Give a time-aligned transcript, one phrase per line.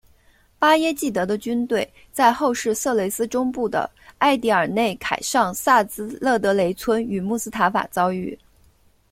[0.57, 8.35] 巴耶济德的军队在后世色雷斯中部的埃迪尔内凯尚萨兹勒德雷村与穆斯塔法遭遇。